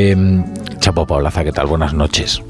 [0.00, 0.44] Em,
[0.78, 1.66] Chapo Paulaza, ¿qué tal?
[1.66, 2.40] Buenas noches.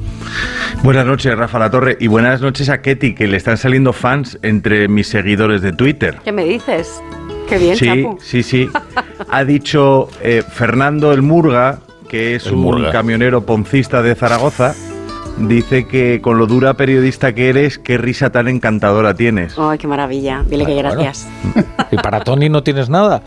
[0.82, 4.38] Buenas noches, Rafa La Torre, y buenas noches a Ketty, que le están saliendo fans
[4.42, 6.18] entre mis seguidores de Twitter.
[6.22, 7.02] ¿Qué me dices?
[7.48, 8.18] Qué bien, sí, Chapo.
[8.20, 8.68] Sí, sí,
[9.30, 14.74] Ha dicho eh, Fernando el Murga, que es un camionero poncista de Zaragoza,
[15.38, 19.54] dice que con lo dura periodista que eres, qué risa tan encantadora tienes.
[19.58, 20.44] Ay, qué maravilla.
[20.46, 21.26] Dile que gracias.
[21.90, 23.22] ¿Y para Tony no tienes nada?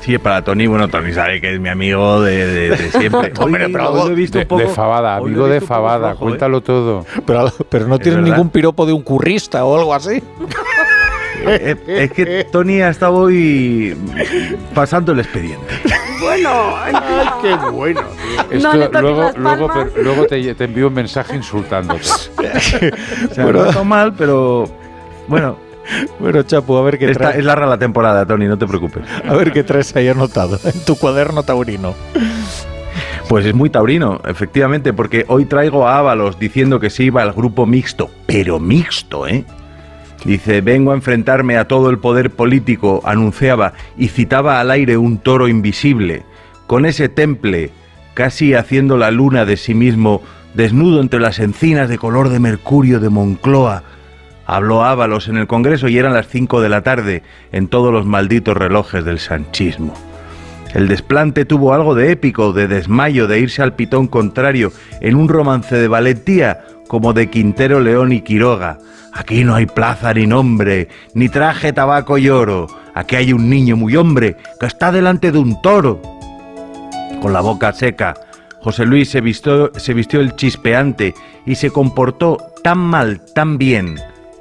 [0.00, 3.32] Sí, para Tony, bueno, Tony sabe que es mi amigo de, siempre.
[3.38, 6.62] Hombre, pero he visto de, poco, de Fabada, amigo de Fabada, cuéntalo ¿eh?
[6.62, 7.06] todo.
[7.26, 10.22] Pero, pero no tienes ningún piropo de un currista o algo así.
[11.46, 13.96] Es que Tony ha estado hoy
[14.74, 15.74] pasando el expediente.
[16.20, 16.50] Bueno,
[16.82, 16.94] ay,
[17.42, 18.02] qué bueno.
[18.50, 22.00] Esto, luego luego, luego te, te, envío un mensaje insultándote.
[23.30, 24.68] o sea, bueno, no mal, pero
[25.28, 25.69] bueno.
[26.18, 29.02] Bueno, Chapu, a ver qué Esta Es larga la temporada, Tony, no te preocupes.
[29.26, 31.94] A ver qué traes ahí anotado en tu cuaderno taurino.
[33.28, 37.32] Pues es muy taurino, efectivamente, porque hoy traigo a Ábalos diciendo que se iba al
[37.32, 39.44] grupo mixto, pero mixto, ¿eh?
[40.24, 45.18] Dice, vengo a enfrentarme a todo el poder político, anunciaba, y citaba al aire un
[45.18, 46.24] toro invisible,
[46.66, 47.70] con ese temple,
[48.14, 50.22] casi haciendo la luna de sí mismo,
[50.54, 53.84] desnudo entre las encinas de color de mercurio de Moncloa,
[54.52, 58.04] Habló Ábalos en el Congreso y eran las 5 de la tarde en todos los
[58.04, 59.94] malditos relojes del sanchismo.
[60.74, 65.28] El desplante tuvo algo de épico, de desmayo, de irse al pitón contrario, en un
[65.28, 68.78] romance de valentía como de Quintero León y Quiroga.
[69.12, 72.66] Aquí no hay plaza ni nombre, ni traje, tabaco y oro.
[72.92, 76.02] Aquí hay un niño muy hombre que está delante de un toro.
[77.22, 78.14] Con la boca seca,
[78.62, 81.14] José Luis se vistió, se vistió el chispeante
[81.46, 83.96] y se comportó tan mal, tan bien,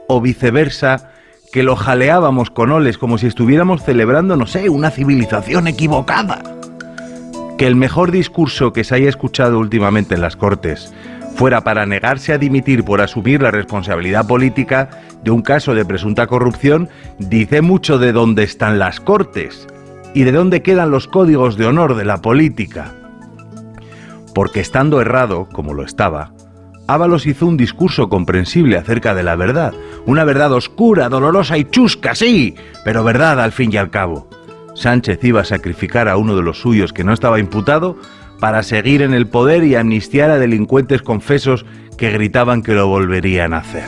[0.10, 1.12] o viceversa,
[1.54, 6.42] que lo jaleábamos con oles como si estuviéramos celebrando, no sé, una civilización equivocada.
[7.60, 10.92] Que el mejor discurso que se haya escuchado últimamente en las Cortes
[11.36, 14.90] fuera para negarse a dimitir por asumir la responsabilidad política
[15.24, 16.90] de un caso de presunta corrupción,
[17.20, 19.68] dice mucho de dónde están las Cortes
[20.16, 22.96] y de dónde quedan los códigos de honor de la política.
[24.34, 26.32] Porque estando errado, como lo estaba,
[26.90, 32.16] Ábalos hizo un discurso comprensible acerca de la verdad, una verdad oscura, dolorosa y chusca,
[32.16, 34.30] sí, pero verdad al fin y al cabo.
[34.76, 37.98] Sánchez iba a sacrificar a uno de los suyos que no estaba imputado
[38.40, 41.66] para seguir en el poder y amnistiar a delincuentes confesos
[41.98, 43.84] que gritaban que lo volverían a hacer.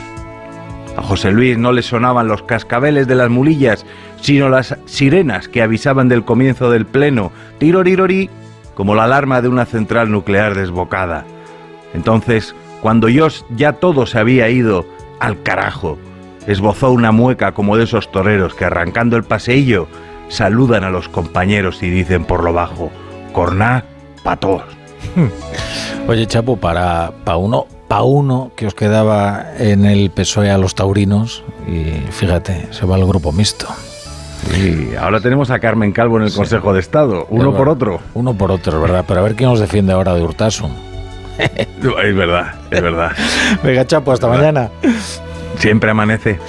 [0.96, 3.86] A José Luis no le sonaban los cascabeles de las mulillas,
[4.20, 8.28] sino las sirenas que avisaban del comienzo del pleno, tirorirori,
[8.74, 11.24] como la alarma de una central nuclear desbocada.
[11.94, 14.84] Entonces, cuando yo ya todo se había ido
[15.22, 15.98] al carajo,
[16.48, 19.86] esbozó una mueca como de esos toreros que arrancando el paseillo
[20.28, 22.90] saludan a los compañeros y dicen por lo bajo,
[23.32, 23.84] corná
[24.24, 24.64] pa' todos.
[26.08, 30.74] Oye, Chapo, para, pa uno, pa uno que os quedaba en el PSOE a los
[30.74, 33.68] taurinos, y fíjate, se va al grupo mixto.
[34.58, 38.00] Y ahora tenemos a Carmen Calvo en el Consejo de Estado, uno por otro.
[38.14, 39.04] Uno por otro, ¿verdad?
[39.06, 40.91] Pero a ver quién nos defiende ahora de Hurtasun.
[41.38, 43.12] es verdad, es verdad.
[43.62, 44.70] Venga, Chapo, hasta mañana.
[45.58, 46.38] Siempre amanece.